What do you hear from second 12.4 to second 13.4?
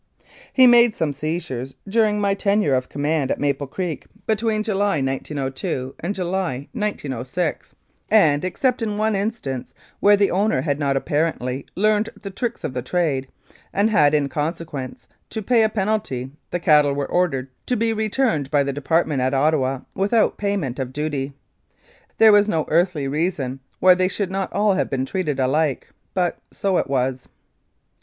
of the trade,